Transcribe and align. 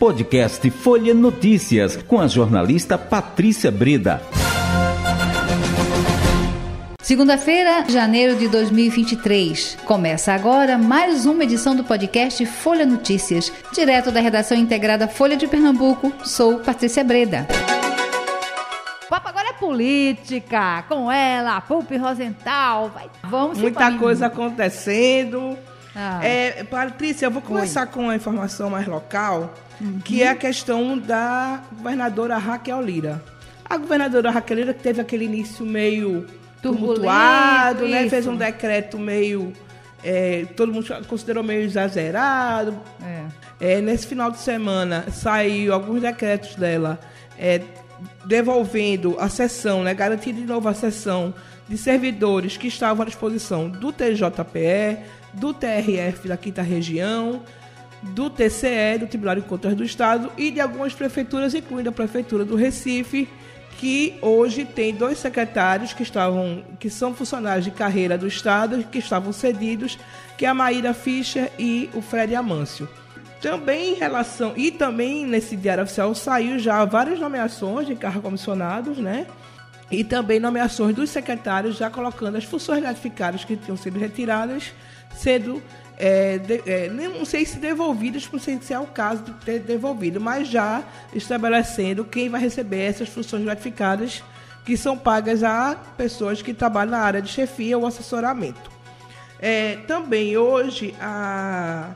Podcast 0.00 0.70
Folha 0.70 1.12
Notícias, 1.12 1.94
com 1.94 2.18
a 2.18 2.26
jornalista 2.26 2.96
Patrícia 2.96 3.70
Breda. 3.70 4.22
Segunda-feira, 7.02 7.84
janeiro 7.86 8.34
de 8.34 8.48
2023. 8.48 9.76
Começa 9.84 10.32
agora 10.32 10.78
mais 10.78 11.26
uma 11.26 11.44
edição 11.44 11.76
do 11.76 11.84
podcast 11.84 12.46
Folha 12.46 12.86
Notícias, 12.86 13.52
direto 13.74 14.10
da 14.10 14.20
redação 14.20 14.56
integrada 14.56 15.06
Folha 15.06 15.36
de 15.36 15.46
Pernambuco. 15.46 16.10
Sou 16.24 16.60
Patrícia 16.60 17.04
Breda. 17.04 17.46
Papo 19.10 19.28
agora 19.28 19.50
é 19.50 19.52
política, 19.52 20.82
com 20.88 21.12
ela, 21.12 21.60
Pulpe 21.60 21.98
Rosenthal. 21.98 22.88
Vai, 22.88 23.10
vamos 23.22 23.58
Muita 23.58 23.92
coisa 23.98 24.28
acontecendo. 24.28 25.58
Ah. 25.94 26.24
É, 26.24 26.64
Patrícia, 26.64 27.26
eu 27.26 27.30
vou 27.30 27.42
começar 27.42 27.82
Oi. 27.82 27.86
com 27.88 28.02
uma 28.04 28.14
informação 28.14 28.70
mais 28.70 28.86
local, 28.86 29.54
uhum. 29.80 29.98
que 30.00 30.22
é 30.22 30.28
a 30.28 30.34
questão 30.34 30.98
da 30.98 31.62
governadora 31.72 32.36
Raquel 32.38 32.80
Lira. 32.80 33.22
A 33.64 33.76
governadora 33.76 34.30
Raquel 34.30 34.56
Lira 34.58 34.74
teve 34.74 35.00
aquele 35.00 35.24
início 35.24 35.64
meio 35.64 36.26
tumultuado, 36.62 37.86
né? 37.88 38.08
Fez 38.08 38.26
um 38.26 38.36
decreto 38.36 38.98
meio. 38.98 39.52
É, 40.02 40.46
todo 40.56 40.72
mundo 40.72 40.86
considerou 41.06 41.42
meio 41.44 41.62
exagerado. 41.62 42.78
É. 43.02 43.24
É, 43.60 43.80
nesse 43.80 44.06
final 44.06 44.30
de 44.30 44.38
semana 44.38 45.04
saiu 45.10 45.74
alguns 45.74 46.00
decretos 46.00 46.54
dela 46.54 46.98
é, 47.38 47.60
devolvendo 48.24 49.16
a 49.18 49.28
sessão, 49.28 49.82
né, 49.82 49.94
garantindo 49.94 50.40
de 50.40 50.46
novo 50.46 50.68
a 50.68 50.74
sessão 50.74 51.34
de 51.68 51.76
servidores 51.76 52.56
que 52.56 52.68
estavam 52.68 53.02
à 53.02 53.06
disposição 53.06 53.68
do 53.68 53.92
TJPE, 53.92 54.98
do 55.34 55.52
TRF 55.54 56.26
da 56.28 56.36
Quinta 56.36 56.62
Região, 56.62 57.42
do 58.02 58.30
TCE, 58.30 58.98
do 58.98 59.06
Tribunal 59.06 59.36
de 59.36 59.42
Contas 59.42 59.74
do 59.74 59.84
Estado 59.84 60.32
e 60.36 60.50
de 60.50 60.60
algumas 60.60 60.94
prefeituras, 60.94 61.54
incluindo 61.54 61.88
a 61.88 61.92
Prefeitura 61.92 62.44
do 62.44 62.56
Recife, 62.56 63.28
que 63.78 64.18
hoje 64.20 64.64
tem 64.64 64.94
dois 64.94 65.18
secretários 65.18 65.92
que 65.92 66.02
estavam, 66.02 66.62
que 66.78 66.90
são 66.90 67.14
funcionários 67.14 67.64
de 67.64 67.70
carreira 67.70 68.18
do 68.18 68.26
Estado, 68.26 68.84
que 68.84 68.98
estavam 68.98 69.32
cedidos, 69.32 69.98
que 70.36 70.44
é 70.44 70.48
a 70.48 70.54
Maíra 70.54 70.92
Fischer 70.92 71.50
e 71.58 71.88
o 71.94 72.02
Fred 72.02 72.34
Amâncio. 72.34 72.88
Também 73.40 73.94
em 73.94 73.94
relação, 73.94 74.52
e 74.54 74.70
também 74.70 75.24
nesse 75.24 75.56
diário 75.56 75.84
oficial 75.84 76.14
saiu 76.14 76.58
já 76.58 76.84
várias 76.84 77.18
nomeações 77.18 77.86
de 77.86 77.94
cargos 77.94 78.22
comissionados, 78.22 78.98
né? 78.98 79.26
E 79.90 80.04
também 80.04 80.38
nomeações 80.38 80.94
dos 80.94 81.08
secretários, 81.08 81.76
já 81.76 81.88
colocando 81.88 82.36
as 82.36 82.44
funções 82.44 82.80
gratificadas 82.80 83.44
que 83.44 83.56
tinham 83.56 83.78
sido 83.78 83.98
retiradas, 83.98 84.72
sendo 85.14 85.62
é, 85.96 86.38
de, 86.38 86.62
é, 86.66 86.88
não 86.88 87.26
sei 87.26 87.44
se 87.44 87.58
devolvidas, 87.58 88.26
por 88.26 88.40
se 88.40 88.72
é 88.72 88.78
o 88.78 88.86
caso 88.86 89.22
de 89.22 89.32
ter 89.44 89.60
devolvido, 89.60 90.18
mas 90.18 90.48
já 90.48 90.82
estabelecendo 91.14 92.04
quem 92.04 92.30
vai 92.30 92.40
receber 92.40 92.80
essas 92.80 93.08
funções 93.08 93.44
gratificadas 93.44 94.22
que 94.64 94.76
são 94.76 94.96
pagas 94.96 95.42
a 95.42 95.76
pessoas 95.96 96.40
que 96.40 96.54
trabalham 96.54 96.92
na 96.92 97.00
área 97.00 97.20
de 97.20 97.28
chefia 97.28 97.76
ou 97.76 97.86
assessoramento. 97.86 98.70
É, 99.38 99.76
também 99.86 100.36
hoje 100.36 100.94
a, 101.00 101.90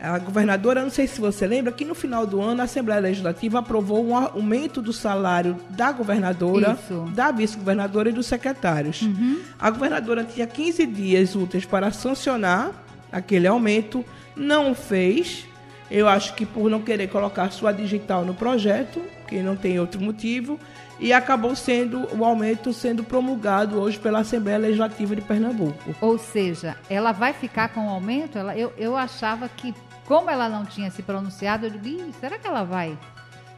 a 0.00 0.18
governadora, 0.18 0.82
não 0.82 0.90
sei 0.90 1.06
se 1.06 1.20
você 1.20 1.46
lembra, 1.46 1.72
que 1.72 1.84
no 1.84 1.94
final 1.94 2.26
do 2.26 2.40
ano 2.40 2.60
a 2.60 2.64
Assembleia 2.64 3.00
Legislativa 3.00 3.58
aprovou 3.58 4.06
um 4.06 4.16
aumento 4.16 4.80
do 4.80 4.92
salário 4.92 5.56
da 5.70 5.90
governadora, 5.90 6.78
Isso. 6.80 7.04
da 7.14 7.32
vice-governadora 7.32 8.10
e 8.10 8.12
dos 8.12 8.26
secretários. 8.26 9.02
Uhum. 9.02 9.40
A 9.58 9.70
governadora 9.70 10.24
tinha 10.24 10.46
15 10.46 10.86
dias 10.86 11.34
úteis 11.34 11.64
para 11.64 11.90
sancionar 11.90 12.72
aquele 13.10 13.46
aumento, 13.46 14.04
não 14.36 14.74
fez. 14.74 15.46
Eu 15.90 16.06
acho 16.06 16.34
que 16.34 16.46
por 16.46 16.70
não 16.70 16.82
querer 16.82 17.08
colocar 17.08 17.50
sua 17.50 17.72
digital 17.72 18.24
no 18.24 18.34
projeto, 18.34 19.02
que 19.26 19.42
não 19.42 19.56
tem 19.56 19.80
outro 19.80 20.00
motivo, 20.00 20.60
e 21.00 21.12
acabou 21.12 21.54
sendo 21.54 22.08
o 22.16 22.24
aumento 22.24 22.72
sendo 22.72 23.04
promulgado 23.04 23.80
hoje 23.80 23.98
pela 23.98 24.20
Assembleia 24.20 24.58
Legislativa 24.58 25.14
de 25.14 25.22
Pernambuco. 25.22 25.94
Ou 26.00 26.18
seja, 26.18 26.76
ela 26.90 27.12
vai 27.12 27.32
ficar 27.32 27.68
com 27.68 27.86
o 27.86 27.90
aumento? 27.90 28.36
Ela, 28.36 28.56
eu, 28.56 28.72
eu 28.76 28.96
achava 28.96 29.48
que, 29.48 29.74
como 30.08 30.30
ela 30.30 30.48
não 30.48 30.64
tinha 30.64 30.90
se 30.90 31.02
pronunciado, 31.02 31.66
eu 31.66 31.70
digo, 31.70 32.10
será 32.18 32.38
que 32.38 32.46
ela 32.46 32.64
vai? 32.64 32.98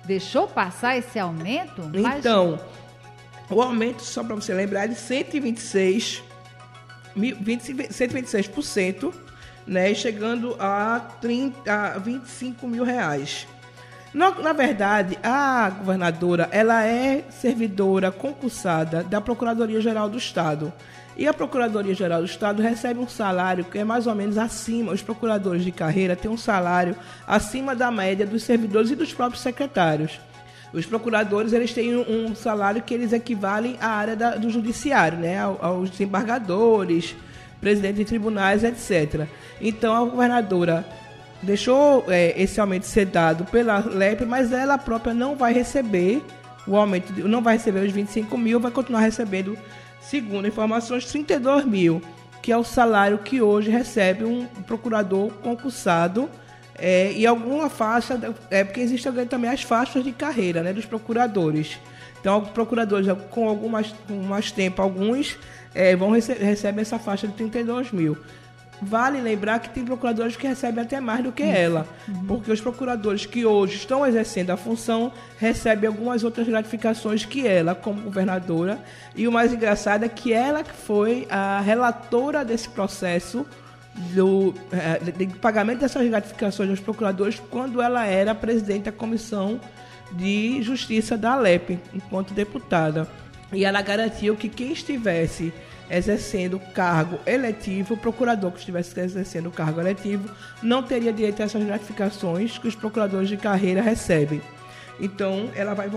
Deixou 0.04 0.48
passar 0.48 0.98
esse 0.98 1.16
aumento? 1.16 1.88
Então, 1.94 2.58
Mas... 3.48 3.48
o 3.48 3.62
aumento, 3.62 4.02
só 4.02 4.24
para 4.24 4.34
você 4.34 4.52
lembrar, 4.52 4.86
é 4.86 4.88
de 4.88 4.96
126, 4.96 6.24
20, 7.14 7.72
126% 7.72 9.14
né, 9.64 9.94
chegando 9.94 10.56
a, 10.58 10.98
30, 11.20 11.72
a 11.72 11.98
25 11.98 12.66
mil 12.66 12.82
reais. 12.82 13.46
Na, 14.12 14.32
na, 14.32 14.52
verdade, 14.52 15.16
a 15.22 15.70
governadora 15.70 16.48
ela 16.50 16.84
é 16.84 17.22
servidora 17.30 18.10
concursada 18.10 19.04
da 19.04 19.20
Procuradoria-Geral 19.20 20.08
do 20.08 20.18
Estado. 20.18 20.72
E 21.20 21.28
a 21.28 21.34
Procuradoria-Geral 21.34 22.20
do 22.20 22.24
Estado 22.24 22.62
recebe 22.62 22.98
um 22.98 23.06
salário 23.06 23.62
que 23.62 23.78
é 23.78 23.84
mais 23.84 24.06
ou 24.06 24.14
menos 24.14 24.38
acima, 24.38 24.90
os 24.90 25.02
procuradores 25.02 25.62
de 25.62 25.70
carreira 25.70 26.16
têm 26.16 26.30
um 26.30 26.36
salário 26.38 26.96
acima 27.26 27.76
da 27.76 27.90
média 27.90 28.24
dos 28.24 28.42
servidores 28.42 28.90
e 28.90 28.96
dos 28.96 29.12
próprios 29.12 29.42
secretários. 29.42 30.18
Os 30.72 30.86
procuradores 30.86 31.52
eles 31.52 31.74
têm 31.74 31.94
um 31.94 32.34
salário 32.34 32.80
que 32.80 32.94
eles 32.94 33.12
equivalem 33.12 33.76
à 33.82 33.88
área 33.88 34.16
da, 34.16 34.36
do 34.36 34.48
judiciário, 34.48 35.18
né? 35.18 35.38
aos 35.60 35.90
desembargadores, 35.90 37.14
presidente 37.60 37.96
de 37.96 38.06
tribunais, 38.06 38.64
etc. 38.64 39.26
Então 39.60 39.94
a 39.94 40.08
governadora 40.08 40.86
deixou 41.42 42.02
é, 42.08 42.32
esse 42.40 42.58
aumento 42.58 42.84
ser 42.84 43.04
dado 43.04 43.44
pela 43.44 43.78
LEP, 43.80 44.24
mas 44.24 44.54
ela 44.54 44.78
própria 44.78 45.12
não 45.12 45.36
vai 45.36 45.52
receber 45.52 46.24
o 46.66 46.76
aumento, 46.76 47.12
não 47.28 47.42
vai 47.42 47.58
receber 47.58 47.80
os 47.80 47.92
25 47.92 48.38
mil, 48.38 48.58
vai 48.58 48.70
continuar 48.70 49.00
recebendo, 49.00 49.58
segundo 50.00 50.48
informações, 50.48 51.04
32 51.06 51.64
mil, 51.64 52.02
que 52.42 52.50
é 52.50 52.56
o 52.56 52.64
salário 52.64 53.18
que 53.18 53.40
hoje 53.40 53.70
recebe 53.70 54.24
um 54.24 54.46
procurador 54.66 55.30
concursado 55.42 56.28
é, 56.74 57.12
e 57.12 57.26
alguma 57.26 57.68
faixa, 57.68 58.18
é 58.50 58.64
porque 58.64 58.80
existem 58.80 59.26
também 59.26 59.50
as 59.50 59.62
faixas 59.62 60.02
de 60.02 60.12
carreira 60.12 60.62
né, 60.62 60.72
dos 60.72 60.86
procuradores. 60.86 61.78
Então, 62.18 62.42
procuradores 62.42 63.06
com 63.30 63.48
algum 63.48 63.68
mais, 63.68 63.94
com 64.06 64.14
mais 64.14 64.50
tempo, 64.50 64.80
alguns 64.80 65.38
é, 65.74 65.94
vão 65.94 66.10
rece 66.10 66.32
recebem 66.32 66.80
essa 66.80 66.98
faixa 66.98 67.26
de 67.26 67.34
32 67.34 67.92
mil. 67.92 68.16
Vale 68.82 69.20
lembrar 69.20 69.58
que 69.58 69.68
tem 69.68 69.84
procuradores 69.84 70.36
que 70.36 70.46
recebem 70.46 70.82
até 70.82 71.00
mais 71.00 71.22
do 71.22 71.32
que 71.32 71.42
ela, 71.42 71.86
uhum. 72.08 72.26
porque 72.26 72.50
os 72.50 72.60
procuradores 72.60 73.26
que 73.26 73.44
hoje 73.44 73.76
estão 73.76 74.06
exercendo 74.06 74.50
a 74.50 74.56
função 74.56 75.12
recebem 75.38 75.88
algumas 75.88 76.24
outras 76.24 76.46
gratificações 76.46 77.24
que 77.24 77.46
ela, 77.46 77.74
como 77.74 78.00
governadora. 78.00 78.78
E 79.14 79.28
o 79.28 79.32
mais 79.32 79.52
engraçado 79.52 80.04
é 80.04 80.08
que 80.08 80.32
ela 80.32 80.64
que 80.64 80.72
foi 80.72 81.26
a 81.28 81.60
relatora 81.60 82.44
desse 82.44 82.68
processo 82.68 83.46
do 84.14 84.54
é, 84.72 84.98
de 84.98 85.26
pagamento 85.38 85.80
dessas 85.80 86.08
gratificações 86.08 86.70
aos 86.70 86.80
procuradores 86.80 87.40
quando 87.50 87.82
ela 87.82 88.06
era 88.06 88.34
presidente 88.34 88.84
da 88.84 88.92
comissão 88.92 89.60
de 90.12 90.62
justiça 90.62 91.16
da 91.16 91.32
Alep, 91.32 91.78
enquanto 91.92 92.32
deputada. 92.32 93.06
E 93.52 93.64
ela 93.64 93.82
garantiu 93.82 94.36
que 94.36 94.48
quem 94.48 94.72
estivesse 94.72 95.52
exercendo 95.90 96.60
cargo 96.72 97.18
eletivo, 97.26 97.94
o 97.94 97.96
procurador 97.96 98.52
que 98.52 98.58
estivesse 98.58 98.98
exercendo 99.00 99.50
cargo 99.50 99.80
eletivo, 99.80 100.30
não 100.62 100.82
teria 100.82 101.12
direito 101.12 101.40
a 101.42 101.44
essas 101.44 101.64
gratificações 101.64 102.58
que 102.58 102.68
os 102.68 102.74
procuradores 102.74 103.28
de 103.28 103.36
carreira 103.36 103.82
recebem. 103.82 104.40
Então, 105.00 105.50
ela 105.56 105.74
vai 105.74 105.90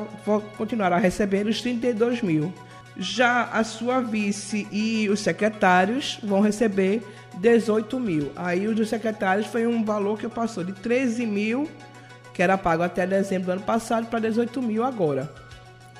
continuar 0.57 0.91
a 0.93 0.97
receber 0.97 1.45
os 1.45 1.61
32 1.61 2.21
mil. 2.21 2.53
Já 2.97 3.43
a 3.45 3.63
sua 3.63 3.99
vice 4.01 4.67
e 4.71 5.09
os 5.09 5.19
secretários 5.19 6.19
vão 6.23 6.41
receber 6.41 7.01
18 7.35 7.99
mil. 7.99 8.31
Aí 8.35 8.67
os 8.67 8.75
dos 8.75 8.89
secretários 8.89 9.47
foi 9.47 9.65
um 9.65 9.83
valor 9.83 10.17
que 10.17 10.29
passou 10.29 10.63
de 10.63 10.73
13 10.73 11.25
mil, 11.25 11.69
que 12.33 12.41
era 12.41 12.57
pago 12.57 12.83
até 12.83 13.05
dezembro 13.05 13.47
do 13.47 13.51
ano 13.53 13.61
passado, 13.61 14.07
para 14.07 14.19
18 14.19 14.61
mil 14.61 14.83
agora. 14.83 15.42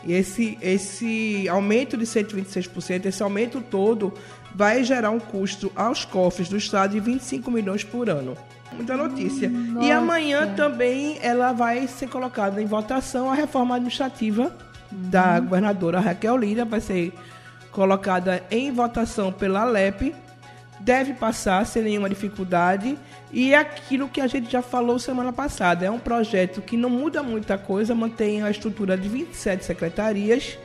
E 0.06 0.14
esse, 0.14 0.58
esse 0.62 1.48
aumento 1.48 1.96
de 1.96 2.06
126%, 2.06 3.06
esse 3.06 3.24
aumento 3.24 3.62
todo, 3.62 4.14
vai 4.54 4.84
gerar 4.84 5.12
um 5.12 5.20
custo 5.20 5.72
aos 5.76 6.06
cofres 6.06 6.50
do 6.50 6.58
Estado 6.58 6.92
de 6.92 7.00
25 7.00 7.50
milhões 7.50 7.84
por 7.84 8.10
ano. 8.10 8.38
Muita 8.74 8.98
notícia. 8.98 9.50
Hum, 9.50 9.80
e 9.82 9.92
amanhã 9.92 10.54
também 10.56 11.20
ela 11.22 11.54
vai 11.54 11.88
ser 11.88 12.10
colocada 12.10 12.62
em 12.62 12.66
votação 12.66 13.30
a 13.30 13.36
reforma 13.36 13.76
administrativa 13.76 14.56
uhum. 14.92 15.10
da 15.10 15.40
governadora 15.40 16.00
Raquel 16.00 16.38
Lira, 16.38 16.66
vai 16.66 16.82
ser 16.82 17.14
colocada 17.72 18.44
em 18.52 18.72
votação 18.72 19.32
pela 19.32 19.64
LEP 19.64 20.14
deve 20.84 21.14
passar 21.14 21.66
sem 21.66 21.82
nenhuma 21.82 22.10
dificuldade. 22.10 22.98
E 23.34 23.52
é 23.52 23.58
aquilo 23.58 24.08
que 24.08 24.22
a 24.22 24.28
gente 24.28 24.52
já 24.52 24.62
falou 24.62 25.00
semana 25.00 25.34
passada, 25.34 25.84
é 25.84 25.90
um 25.90 25.98
projeto 25.98 26.62
que 26.62 26.78
não 26.78 26.90
muda 26.90 27.24
muita 27.24 27.58
coisa, 27.58 27.96
mantém 27.96 28.44
a 28.44 28.52
estrutura 28.52 28.96
de 28.96 29.10
27 29.10 29.66
secretarias. 29.66 30.60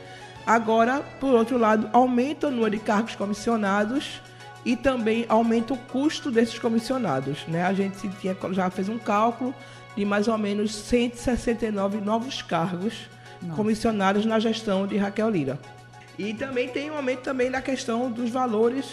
Agora, 0.45 1.01
por 1.19 1.33
outro 1.33 1.57
lado, 1.57 1.89
aumenta 1.91 2.47
o 2.47 2.51
número 2.51 2.69
de 2.69 2.79
cargos 2.79 3.15
comissionados 3.15 4.21
e 4.63 4.75
também 4.75 5.25
aumenta 5.27 5.73
o 5.73 5.77
custo 5.77 6.29
desses 6.29 6.59
comissionados. 6.59 7.43
Né? 7.47 7.63
A 7.63 7.73
gente 7.73 8.07
tinha, 8.19 8.37
já 8.51 8.69
fez 8.69 8.87
um 8.87 8.99
cálculo 8.99 9.53
de 9.95 10.05
mais 10.05 10.27
ou 10.27 10.37
menos 10.37 10.75
169 10.75 11.99
novos 11.99 12.43
cargos 12.43 13.09
Nossa. 13.41 13.55
comissionados 13.55 14.25
na 14.25 14.37
gestão 14.37 14.85
de 14.85 14.95
Raquel 14.95 15.29
Lira. 15.31 15.59
E 16.19 16.35
também 16.35 16.67
tem 16.67 16.91
um 16.91 16.97
aumento 16.97 17.21
também 17.21 17.49
na 17.49 17.61
questão 17.63 18.11
dos 18.11 18.29
valores, 18.29 18.85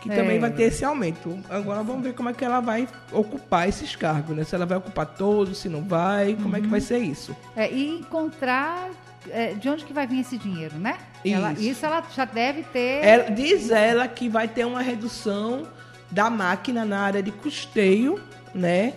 que 0.00 0.10
é. 0.10 0.14
também 0.14 0.38
vai 0.38 0.50
ter 0.50 0.64
esse 0.64 0.84
aumento. 0.84 1.38
Agora 1.48 1.82
vamos 1.82 2.02
ver 2.02 2.14
como 2.14 2.28
é 2.28 2.32
que 2.32 2.44
ela 2.44 2.60
vai 2.60 2.88
ocupar 3.12 3.68
esses 3.68 3.96
cargos, 3.96 4.36
né? 4.36 4.44
Se 4.44 4.54
ela 4.54 4.66
vai 4.66 4.78
ocupar 4.78 5.06
todos, 5.06 5.58
se 5.58 5.68
não 5.68 5.82
vai, 5.82 6.34
como 6.34 6.48
uhum. 6.48 6.56
é 6.56 6.60
que 6.60 6.66
vai 6.66 6.80
uhum. 6.80 6.86
ser 6.86 6.98
isso. 6.98 7.36
É, 7.56 7.70
e 7.70 7.98
encontrar 7.98 8.90
é, 9.30 9.54
de 9.54 9.68
onde 9.68 9.84
que 9.84 9.92
vai 9.92 10.06
vir 10.06 10.20
esse 10.20 10.38
dinheiro, 10.38 10.76
né? 10.76 10.96
Isso 11.24 11.34
ela, 11.34 11.52
isso 11.52 11.86
ela 11.86 12.04
já 12.14 12.24
deve 12.24 12.62
ter. 12.64 13.04
Ela, 13.04 13.30
diz 13.30 13.70
ela 13.70 14.06
que 14.06 14.28
vai 14.28 14.46
ter 14.46 14.64
uma 14.64 14.80
redução 14.80 15.66
da 16.10 16.30
máquina 16.30 16.84
na 16.84 17.00
área 17.00 17.22
de 17.22 17.30
custeio, 17.32 18.20
né? 18.54 18.94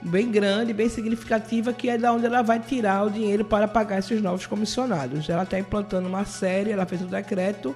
Bem 0.00 0.30
grande, 0.30 0.74
bem 0.74 0.88
significativa, 0.88 1.72
que 1.72 1.88
é 1.88 1.96
da 1.96 2.12
onde 2.12 2.26
ela 2.26 2.42
vai 2.42 2.60
tirar 2.60 3.06
o 3.06 3.10
dinheiro 3.10 3.42
para 3.42 3.66
pagar 3.66 3.98
esses 3.98 4.20
novos 4.20 4.46
comissionados. 4.46 5.28
Ela 5.30 5.44
está 5.44 5.58
implantando 5.58 6.06
uma 6.06 6.26
série, 6.26 6.70
ela 6.70 6.84
fez 6.84 7.00
um 7.00 7.06
decreto 7.06 7.74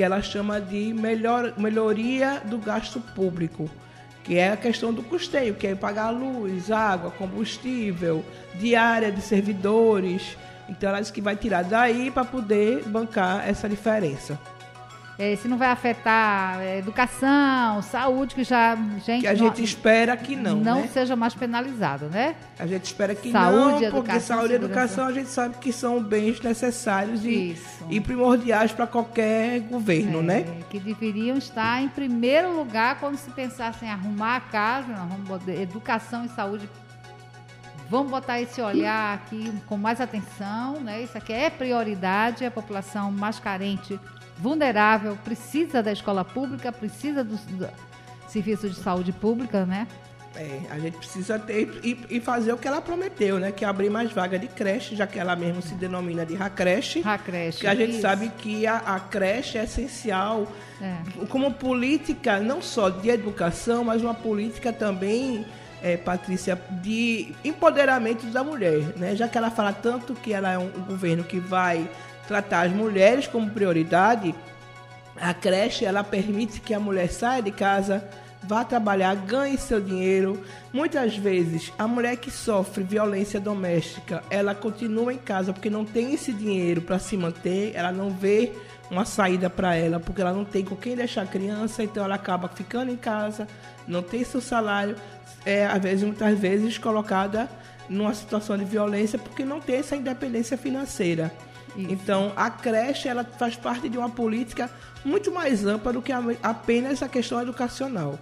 que 0.00 0.04
ela 0.04 0.22
chama 0.22 0.58
de 0.58 0.94
melhor, 0.94 1.52
melhoria 1.58 2.40
do 2.46 2.56
gasto 2.56 2.98
público, 3.14 3.68
que 4.24 4.38
é 4.38 4.48
a 4.50 4.56
questão 4.56 4.94
do 4.94 5.02
custeio, 5.02 5.52
que 5.54 5.66
é 5.66 5.74
pagar 5.74 6.08
luz, 6.08 6.70
água, 6.70 7.10
combustível, 7.10 8.24
diária 8.58 9.12
de 9.12 9.20
servidores 9.20 10.38
então 10.70 10.88
ela 10.88 11.00
disse 11.00 11.12
que 11.12 11.20
vai 11.20 11.34
tirar 11.34 11.64
daí 11.64 12.12
para 12.12 12.24
poder 12.24 12.84
bancar 12.84 13.46
essa 13.46 13.68
diferença. 13.68 14.38
É, 15.20 15.36
se 15.36 15.46
não 15.46 15.58
vai 15.58 15.68
afetar 15.68 16.62
é, 16.62 16.78
educação, 16.78 17.82
saúde, 17.82 18.34
que 18.34 18.42
já 18.42 18.74
gente, 19.04 19.20
que 19.20 19.26
a 19.26 19.34
gente 19.34 19.58
não, 19.58 19.64
espera 19.64 20.16
que 20.16 20.34
não, 20.34 20.56
não 20.56 20.80
né? 20.80 20.88
seja 20.90 21.14
mais 21.14 21.34
penalizado, 21.34 22.06
né? 22.06 22.34
A 22.58 22.66
gente 22.66 22.84
espera 22.84 23.14
que 23.14 23.30
saúde, 23.30 23.84
não, 23.84 23.90
porque 23.90 24.18
saúde 24.18 24.54
e 24.54 24.56
educação 24.56 25.08
a 25.08 25.12
gente 25.12 25.28
sabe 25.28 25.58
que 25.58 25.74
são 25.74 26.02
bens 26.02 26.40
necessários 26.40 27.22
e, 27.22 27.54
e 27.90 28.00
primordiais 28.00 28.72
para 28.72 28.86
qualquer 28.86 29.60
governo, 29.60 30.20
é, 30.20 30.22
né? 30.22 30.46
Que 30.70 30.80
deveriam 30.80 31.36
estar 31.36 31.82
em 31.82 31.88
primeiro 31.88 32.56
lugar 32.56 32.98
quando 32.98 33.18
se 33.18 33.30
pensasse 33.30 33.84
em 33.84 33.90
arrumar 33.90 34.36
a 34.36 34.40
casa, 34.40 34.86
educação 35.48 36.24
e 36.24 36.30
saúde 36.30 36.66
Vamos 37.90 38.12
botar 38.12 38.40
esse 38.40 38.62
olhar 38.62 39.14
aqui 39.16 39.52
com 39.66 39.76
mais 39.76 40.00
atenção, 40.00 40.78
né? 40.80 41.02
Isso 41.02 41.18
aqui 41.18 41.32
é 41.32 41.50
prioridade, 41.50 42.44
a 42.44 42.50
população 42.50 43.10
mais 43.10 43.40
carente, 43.40 43.98
vulnerável, 44.40 45.16
precisa 45.22 45.82
da 45.82 45.92
escola 45.92 46.24
pública, 46.24 46.72
precisa 46.72 47.22
do, 47.22 47.36
do 47.36 47.68
serviço 48.28 48.68
de 48.68 48.76
saúde 48.76 49.12
pública, 49.12 49.66
né? 49.66 49.86
É, 50.36 50.60
a 50.70 50.78
gente 50.78 50.96
precisa 50.96 51.40
ter 51.40 51.80
e, 51.82 51.98
e, 52.08 52.20
fazer 52.20 52.52
o 52.52 52.56
que 52.56 52.68
ela 52.68 52.80
prometeu, 52.80 53.40
né? 53.40 53.50
Que 53.50 53.64
é 53.64 53.68
abrir 53.68 53.90
mais 53.90 54.12
vaga 54.12 54.38
de 54.38 54.46
creche, 54.46 54.94
já 54.94 55.04
que 55.04 55.18
ela 55.18 55.34
mesmo 55.34 55.60
se 55.60 55.74
denomina 55.74 56.24
de 56.24 56.36
Racreche. 56.36 57.00
Racreche. 57.00 57.60
Que 57.60 57.66
a 57.66 57.74
gente 57.74 57.92
isso. 57.92 58.02
sabe 58.02 58.30
que 58.38 58.64
a, 58.64 58.76
a, 58.76 59.00
creche 59.00 59.58
é 59.58 59.64
essencial 59.64 60.46
é. 60.80 61.26
como 61.26 61.52
política 61.52 62.38
não 62.38 62.62
só 62.62 62.88
de 62.88 63.10
educação, 63.10 63.82
mas 63.82 64.02
uma 64.02 64.14
política 64.14 64.72
também 64.72 65.44
é, 65.82 65.96
Patrícia, 65.96 66.60
de 66.82 67.34
empoderamento 67.44 68.26
da 68.26 68.44
mulher, 68.44 68.96
né? 68.96 69.16
Já 69.16 69.26
que 69.26 69.36
ela 69.36 69.50
fala 69.50 69.72
tanto 69.72 70.14
que 70.14 70.32
ela 70.32 70.52
é 70.52 70.58
um, 70.58 70.66
um 70.66 70.84
governo 70.84 71.24
que 71.24 71.40
vai 71.40 71.90
tratar 72.30 72.66
as 72.66 72.72
mulheres 72.72 73.26
como 73.26 73.50
prioridade, 73.50 74.32
a 75.20 75.34
creche 75.34 75.84
ela 75.84 76.04
permite 76.04 76.60
que 76.60 76.72
a 76.72 76.78
mulher 76.78 77.10
saia 77.10 77.42
de 77.42 77.50
casa, 77.50 78.08
vá 78.40 78.62
trabalhar, 78.62 79.16
ganhe 79.16 79.58
seu 79.58 79.80
dinheiro. 79.80 80.40
Muitas 80.72 81.16
vezes 81.16 81.72
a 81.76 81.88
mulher 81.88 82.16
que 82.18 82.30
sofre 82.30 82.84
violência 82.84 83.40
doméstica, 83.40 84.22
ela 84.30 84.54
continua 84.54 85.12
em 85.12 85.18
casa 85.18 85.52
porque 85.52 85.68
não 85.68 85.84
tem 85.84 86.14
esse 86.14 86.32
dinheiro 86.32 86.82
para 86.82 87.00
se 87.00 87.16
manter, 87.16 87.72
ela 87.74 87.90
não 87.90 88.10
vê 88.10 88.52
uma 88.88 89.04
saída 89.04 89.50
para 89.50 89.74
ela 89.74 89.98
porque 89.98 90.20
ela 90.20 90.32
não 90.32 90.44
tem 90.44 90.64
com 90.64 90.76
quem 90.76 90.94
deixar 90.94 91.22
a 91.22 91.26
criança, 91.26 91.82
então 91.82 92.04
ela 92.04 92.14
acaba 92.14 92.46
ficando 92.46 92.92
em 92.92 92.96
casa, 92.96 93.48
não 93.88 94.04
tem 94.04 94.22
seu 94.22 94.40
salário, 94.40 94.94
é, 95.44 95.66
às 95.66 95.82
vezes, 95.82 96.04
muitas 96.04 96.38
vezes, 96.38 96.78
colocada 96.78 97.50
numa 97.88 98.14
situação 98.14 98.56
de 98.56 98.64
violência 98.64 99.18
porque 99.18 99.44
não 99.44 99.60
tem 99.60 99.78
essa 99.78 99.96
independência 99.96 100.56
financeira. 100.56 101.32
Isso. 101.76 101.92
Então, 101.92 102.32
a 102.36 102.50
creche 102.50 103.08
ela 103.08 103.24
faz 103.24 103.56
parte 103.56 103.88
de 103.88 103.96
uma 103.96 104.10
política 104.10 104.70
muito 105.04 105.32
mais 105.32 105.64
ampla 105.64 105.92
do 105.92 106.02
que 106.02 106.12
apenas 106.42 107.02
a 107.02 107.08
questão 107.08 107.40
educacional. 107.40 108.18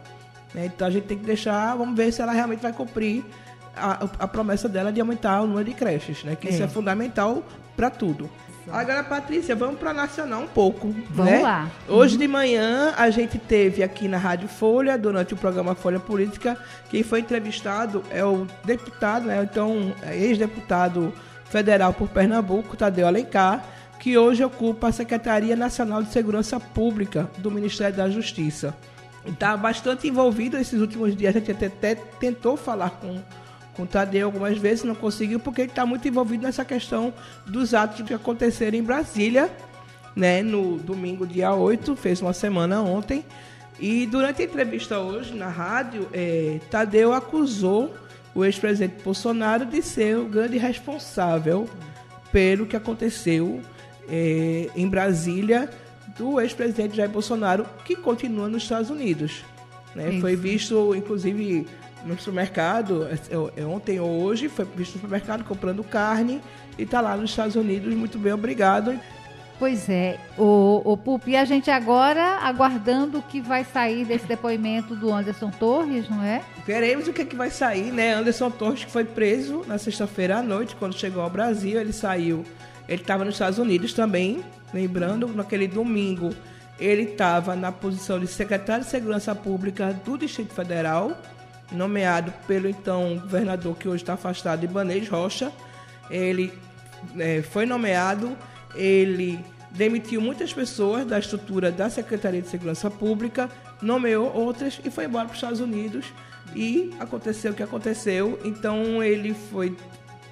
Né? 0.54 0.66
Então, 0.66 0.86
a 0.86 0.90
gente 0.90 1.06
tem 1.06 1.18
que 1.18 1.24
deixar, 1.24 1.76
vamos 1.76 1.96
ver 1.96 2.12
se 2.12 2.22
ela 2.22 2.32
realmente 2.32 2.60
vai 2.60 2.72
cumprir 2.72 3.24
a, 3.76 4.08
a 4.18 4.28
promessa 4.28 4.68
dela 4.68 4.92
de 4.92 5.00
aumentar 5.00 5.42
o 5.42 5.46
número 5.46 5.64
de 5.64 5.74
creches, 5.74 6.24
né? 6.24 6.36
que 6.36 6.48
é. 6.48 6.50
isso 6.50 6.62
é 6.62 6.68
fundamental 6.68 7.42
para 7.76 7.90
tudo. 7.90 8.30
Agora, 8.70 9.02
Patrícia, 9.02 9.56
vamos 9.56 9.78
para 9.78 9.92
Nacional 9.92 10.42
um 10.42 10.46
pouco. 10.46 10.94
Vamos 11.10 11.32
né? 11.32 11.40
lá. 11.40 11.70
Hoje 11.88 12.14
uhum. 12.14 12.20
de 12.20 12.28
manhã, 12.28 12.94
a 12.96 13.08
gente 13.10 13.38
teve 13.38 13.82
aqui 13.82 14.06
na 14.08 14.18
Rádio 14.18 14.48
Folha, 14.48 14.98
durante 14.98 15.34
o 15.34 15.36
programa 15.36 15.74
Folha 15.74 15.98
Política, 15.98 16.56
quem 16.90 17.02
foi 17.02 17.20
entrevistado 17.20 18.02
é 18.10 18.24
o 18.24 18.46
deputado, 18.64 19.26
né? 19.26 19.42
então, 19.42 19.94
ex-deputado 20.12 21.12
federal 21.50 21.92
por 21.92 22.08
Pernambuco, 22.08 22.76
Tadeu 22.76 23.06
Alencar, 23.06 23.64
que 23.98 24.16
hoje 24.16 24.44
ocupa 24.44 24.88
a 24.88 24.92
Secretaria 24.92 25.56
Nacional 25.56 26.02
de 26.02 26.12
Segurança 26.12 26.60
Pública 26.60 27.28
do 27.38 27.50
Ministério 27.50 27.96
da 27.96 28.08
Justiça. 28.08 28.76
Está 29.26 29.56
bastante 29.56 30.08
envolvido 30.08 30.56
esses 30.56 30.80
últimos 30.80 31.16
dias, 31.16 31.34
a 31.34 31.38
gente 31.38 31.64
até 31.64 31.94
tentou 31.94 32.56
falar 32.56 32.90
com 32.90 33.20
com 33.78 33.84
o 33.84 33.86
Tadeu 33.86 34.26
algumas 34.26 34.58
vezes, 34.58 34.82
não 34.82 34.94
conseguiu, 34.96 35.38
porque 35.38 35.60
ele 35.60 35.70
está 35.70 35.86
muito 35.86 36.06
envolvido 36.08 36.42
nessa 36.42 36.64
questão 36.64 37.14
dos 37.46 37.72
atos 37.72 38.04
que 38.04 38.12
aconteceram 38.12 38.76
em 38.76 38.82
Brasília, 38.82 39.48
né, 40.16 40.42
no 40.42 40.78
domingo, 40.78 41.24
dia 41.24 41.54
8, 41.54 41.94
fez 41.94 42.20
uma 42.20 42.32
semana 42.32 42.82
ontem. 42.82 43.24
E 43.78 44.04
durante 44.06 44.42
a 44.42 44.44
entrevista 44.44 44.98
hoje 44.98 45.32
na 45.32 45.46
rádio, 45.46 46.08
é, 46.12 46.58
Tadeu 46.68 47.12
acusou 47.12 47.94
o 48.38 48.44
ex-presidente 48.44 49.02
Bolsonaro 49.02 49.66
de 49.66 49.82
ser 49.82 50.16
o 50.16 50.26
grande 50.26 50.58
responsável 50.58 51.68
pelo 52.30 52.66
que 52.66 52.76
aconteceu 52.76 53.60
é, 54.08 54.70
em 54.76 54.86
Brasília 54.86 55.68
do 56.16 56.40
ex-presidente 56.40 56.96
Jair 56.96 57.10
Bolsonaro, 57.10 57.66
que 57.84 57.96
continua 57.96 58.48
nos 58.48 58.62
Estados 58.62 58.90
Unidos. 58.90 59.44
Né? 59.92 60.20
Foi 60.20 60.36
visto, 60.36 60.94
inclusive, 60.94 61.66
no 62.06 62.16
supermercado, 62.16 63.08
é, 63.08 63.60
é, 63.60 63.66
ontem 63.66 63.98
ou 63.98 64.22
hoje, 64.22 64.48
foi 64.48 64.64
visto 64.64 64.94
no 64.94 65.00
supermercado 65.00 65.42
comprando 65.42 65.82
carne 65.82 66.40
e 66.78 66.84
está 66.84 67.00
lá 67.00 67.16
nos 67.16 67.30
Estados 67.30 67.56
Unidos. 67.56 67.92
Muito 67.92 68.20
bem, 68.20 68.32
obrigado. 68.32 68.96
Pois 69.58 69.88
é, 69.88 70.20
o, 70.38 70.82
o 70.84 70.96
Pupi, 70.96 71.34
a 71.34 71.44
gente 71.44 71.68
agora 71.68 72.38
aguardando 72.42 73.18
o 73.18 73.22
que 73.22 73.40
vai 73.40 73.64
sair 73.64 74.04
desse 74.04 74.24
depoimento 74.24 74.94
do 74.94 75.12
Anderson 75.12 75.50
Torres, 75.50 76.08
não 76.08 76.22
é? 76.22 76.42
Veremos 76.64 77.08
o 77.08 77.12
que, 77.12 77.22
é 77.22 77.24
que 77.24 77.34
vai 77.34 77.50
sair, 77.50 77.92
né? 77.92 78.14
Anderson 78.14 78.52
Torres 78.52 78.84
que 78.84 78.90
foi 78.90 79.04
preso 79.04 79.64
na 79.66 79.76
sexta-feira 79.76 80.38
à 80.38 80.42
noite, 80.42 80.76
quando 80.76 80.94
chegou 80.94 81.22
ao 81.22 81.28
Brasil, 81.28 81.80
ele 81.80 81.92
saiu, 81.92 82.44
ele 82.88 83.02
estava 83.02 83.24
nos 83.24 83.34
Estados 83.34 83.58
Unidos 83.58 83.92
também, 83.92 84.44
lembrando, 84.72 85.26
naquele 85.26 85.66
domingo, 85.66 86.30
ele 86.78 87.02
estava 87.02 87.56
na 87.56 87.72
posição 87.72 88.20
de 88.20 88.28
secretário 88.28 88.84
de 88.84 88.90
Segurança 88.90 89.34
Pública 89.34 89.92
do 90.04 90.16
Distrito 90.16 90.54
Federal, 90.54 91.20
nomeado 91.72 92.32
pelo 92.46 92.68
então 92.68 93.18
governador 93.18 93.76
que 93.76 93.88
hoje 93.88 94.04
está 94.04 94.14
afastado, 94.14 94.62
Ibanez 94.62 95.08
Rocha. 95.08 95.50
Ele 96.08 96.52
é, 97.18 97.42
foi 97.42 97.66
nomeado, 97.66 98.36
ele 98.74 99.44
demitiu 99.70 100.20
muitas 100.20 100.52
pessoas 100.52 101.06
da 101.06 101.18
estrutura 101.18 101.70
da 101.70 101.90
Secretaria 101.90 102.40
de 102.40 102.48
Segurança 102.48 102.90
Pública, 102.90 103.50
nomeou 103.80 104.32
outras 104.34 104.80
e 104.84 104.90
foi 104.90 105.04
embora 105.04 105.26
para 105.26 105.32
os 105.32 105.38
Estados 105.38 105.60
Unidos. 105.60 106.06
E 106.54 106.94
aconteceu 106.98 107.52
o 107.52 107.54
que 107.54 107.62
aconteceu. 107.62 108.40
Então 108.44 109.02
ele 109.02 109.34
foi, 109.34 109.76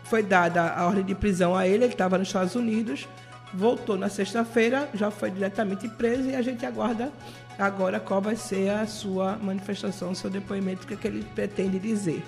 foi 0.04 0.22
dada 0.22 0.70
a 0.70 0.86
ordem 0.86 1.04
de 1.04 1.14
prisão 1.14 1.54
a 1.54 1.66
ele, 1.66 1.84
ele 1.84 1.92
estava 1.92 2.16
nos 2.16 2.28
Estados 2.28 2.54
Unidos, 2.54 3.06
voltou 3.52 3.96
na 3.96 4.08
sexta-feira, 4.08 4.88
já 4.94 5.10
foi 5.10 5.30
diretamente 5.30 5.88
preso 5.88 6.30
e 6.30 6.34
a 6.34 6.42
gente 6.42 6.64
aguarda 6.64 7.12
agora 7.58 8.00
qual 8.00 8.20
vai 8.20 8.36
ser 8.36 8.70
a 8.70 8.86
sua 8.86 9.36
manifestação, 9.36 10.10
o 10.10 10.16
seu 10.16 10.30
depoimento, 10.30 10.84
o 10.84 10.86
que, 10.86 10.94
é 10.94 10.96
que 10.96 11.06
ele 11.06 11.24
pretende 11.34 11.78
dizer. 11.78 12.22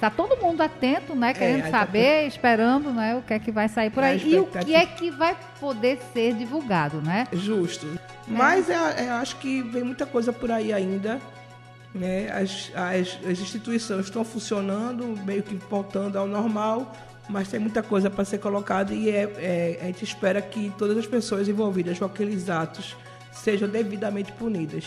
Tá 0.00 0.08
todo 0.10 0.36
mundo 0.36 0.60
atento, 0.60 1.14
né? 1.14 1.34
Querendo 1.34 1.66
é, 1.66 1.70
saber, 1.70 2.20
tá... 2.20 2.22
esperando, 2.24 2.92
né? 2.92 3.16
O 3.16 3.22
que 3.22 3.34
é 3.34 3.38
que 3.38 3.50
vai 3.50 3.68
sair 3.68 3.90
por 3.90 4.04
aí. 4.04 4.20
E 4.24 4.38
o 4.38 4.46
que 4.46 4.74
é 4.74 4.86
que 4.86 5.10
vai 5.10 5.36
poder 5.58 5.98
ser 6.12 6.34
divulgado, 6.34 7.02
né? 7.02 7.26
Justo. 7.32 7.86
É. 7.86 8.30
Mas 8.30 8.68
eu, 8.68 8.76
é, 8.76 9.08
eu 9.08 9.14
acho 9.14 9.36
que 9.36 9.60
vem 9.62 9.82
muita 9.82 10.06
coisa 10.06 10.32
por 10.32 10.52
aí 10.52 10.72
ainda. 10.72 11.20
Né? 11.94 12.30
As, 12.30 12.70
as, 12.74 13.18
as 13.28 13.40
instituições 13.40 14.04
estão 14.04 14.24
funcionando, 14.24 15.18
meio 15.24 15.42
que 15.42 15.56
voltando 15.56 16.16
ao 16.16 16.28
normal, 16.28 16.92
mas 17.28 17.48
tem 17.48 17.58
muita 17.58 17.82
coisa 17.82 18.08
para 18.08 18.24
ser 18.24 18.38
colocada 18.38 18.94
e 18.94 19.10
é, 19.10 19.22
é, 19.22 19.78
a 19.82 19.86
gente 19.86 20.04
espera 20.04 20.40
que 20.40 20.72
todas 20.78 20.96
as 20.96 21.06
pessoas 21.06 21.48
envolvidas 21.48 21.98
com 21.98 22.04
aqueles 22.04 22.48
atos 22.48 22.96
sejam 23.32 23.68
devidamente 23.68 24.32
punidas. 24.32 24.84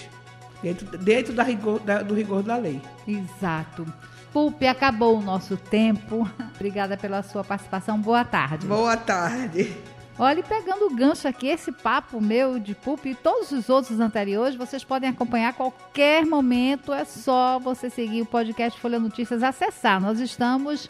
dentro, 0.62 0.98
dentro 0.98 1.34
da 1.34 1.44
rigor, 1.44 1.80
da, 1.80 2.02
do 2.02 2.14
rigor 2.14 2.44
da 2.44 2.56
lei. 2.56 2.82
Exato. 3.08 3.86
Pulpe, 4.32 4.68
acabou 4.68 5.18
o 5.18 5.22
nosso 5.22 5.58
tempo. 5.58 6.30
Obrigada 6.56 6.96
pela 6.98 7.22
sua 7.24 7.44
participação. 7.44 8.00
Boa 8.00 8.24
tarde. 8.24 8.66
Boa 8.66 8.96
tarde. 8.98 9.76
Olha, 10.20 10.44
pegando 10.44 10.86
o 10.86 10.96
gancho 10.96 11.28
aqui, 11.28 11.48
esse 11.48 11.72
papo 11.72 12.22
meu 12.22 12.60
de 12.60 12.76
Pulp 12.76 13.06
e 13.08 13.16
todos 13.16 13.52
os 13.52 13.70
outros 13.70 14.00
anteriores, 14.00 14.56
vocês 14.56 14.84
podem 14.84 15.10
acompanhar 15.10 15.50
a 15.50 15.54
qualquer 15.54 16.26
momento. 16.26 16.94
É 16.94 17.06
só 17.06 17.58
você 17.60 17.90
seguir 17.90 18.22
o 18.22 18.26
podcast 18.26 18.80
Folha 18.80 19.00
Notícias, 19.00 19.42
acessar. 19.42 20.00
Nós 20.00 20.20
estamos 20.20 20.88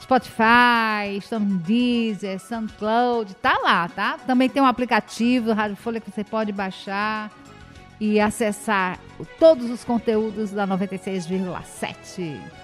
Spotify, 0.00 1.16
estamos 1.16 1.52
no 1.52 1.58
Deezer, 1.58 2.40
SoundCloud, 2.40 3.34
tá 3.36 3.58
lá, 3.62 3.88
tá? 3.88 4.18
Também 4.26 4.48
tem 4.48 4.60
um 4.62 4.66
aplicativo 4.66 5.46
do 5.46 5.52
Rádio 5.52 5.76
Folha 5.76 6.00
que 6.00 6.10
você 6.10 6.24
pode 6.24 6.50
baixar 6.52 7.30
e 8.00 8.18
acessar 8.18 8.98
todos 9.38 9.70
os 9.70 9.84
conteúdos 9.84 10.50
da 10.50 10.66
96,7. 10.66 12.63